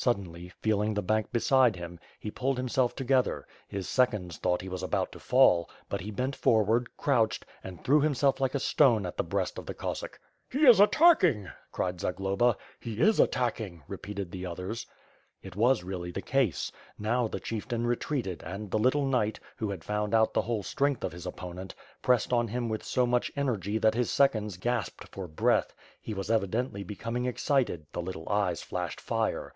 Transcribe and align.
Suddenly, 0.00 0.50
feeling 0.62 0.94
the 0.94 1.02
bank 1.02 1.32
beside 1.32 1.74
him, 1.74 1.98
ne 2.22 2.30
pulled 2.30 2.56
himself 2.56 2.94
together; 2.94 3.48
his 3.66 3.88
seconds 3.88 4.36
thought 4.36 4.60
he 4.62 4.68
was 4.68 4.84
about 4.84 5.10
to 5.10 5.18
fall; 5.18 5.68
but 5.88 6.00
he 6.00 6.12
bent 6.12 6.36
forward, 6.36 6.88
crouched, 6.96 7.44
and 7.64 7.82
threw 7.82 8.00
himself 8.00 8.40
like 8.40 8.54
a 8.54 8.60
stone 8.60 9.04
at 9.04 9.16
the 9.16 9.24
brea»t 9.24 9.54
of 9.56 9.66
the 9.66 9.74
Cossack. 9.74 10.20
"He 10.52 10.60
is 10.64 10.78
attacking/^ 10.78 11.52
cried 11.72 12.00
Zagloba. 12.00 12.54
"He 12.78 13.00
is 13.00 13.18
attacking/^ 13.18 13.80
repeated 13.88 14.30
the 14.30 14.46
others. 14.46 14.86
It 15.42 15.56
was 15.56 15.82
really 15.82 16.12
the 16.12 16.22
case. 16.22 16.70
Now, 16.96 17.26
the 17.26 17.40
chieftain 17.40 17.84
retreated 17.84 18.44
and 18.44 18.70
the 18.70 18.78
little 18.78 19.04
knight, 19.04 19.40
who 19.56 19.68
had 19.70 19.82
found 19.82 20.14
out 20.14 20.32
the 20.32 20.42
whole 20.42 20.62
strength 20.62 21.02
of 21.02 21.10
his 21.10 21.26
opponent, 21.26 21.74
pressed 22.02 22.32
on 22.32 22.46
him 22.46 22.68
with 22.68 22.84
so 22.84 23.04
much 23.04 23.32
energy 23.34 23.78
that 23.78 23.96
his 23.96 24.12
seconds 24.12 24.58
gasped 24.58 25.08
for 25.08 25.26
breath. 25.26 25.74
He 26.00 26.14
was 26.14 26.30
evidently 26.30 26.84
becoming 26.84 27.26
ex 27.26 27.42
cited— 27.42 27.84
the 27.92 28.00
little 28.00 28.28
eyes 28.28 28.62
flashed 28.62 29.00
fire. 29.00 29.52